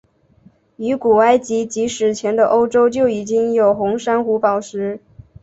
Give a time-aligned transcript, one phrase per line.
[0.77, 4.99] 于古埃及及史前的欧洲就已经有红珊瑚宝石。